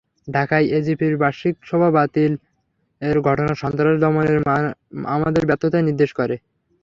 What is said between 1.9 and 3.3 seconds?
বাতিলের